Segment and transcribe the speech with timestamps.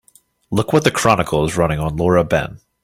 [0.49, 2.59] Look what the Chronicle is running on Laura Ben.